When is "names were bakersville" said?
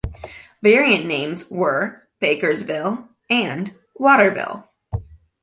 1.05-3.07